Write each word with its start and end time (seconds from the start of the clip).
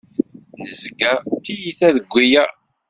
Nezga 0.65 1.13
d 1.31 1.33
tiyita 1.43 1.89
deg 1.95 2.07
wiyaḍ. 2.13 2.53